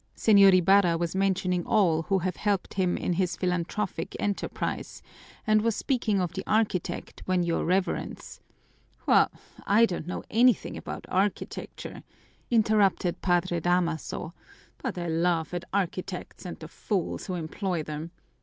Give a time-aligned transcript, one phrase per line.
[0.17, 5.03] "Señor Ibarra was mentioning all who have helped him in his philanthropic enterprise
[5.45, 8.41] and was speaking of the architect when your Reverence"
[9.05, 9.29] "Well,
[9.67, 12.01] I don't know anything about architecture,"
[12.49, 14.33] interrupted Padre Damaso,
[14.79, 18.09] "but I laugh at architects and the fools who employ them.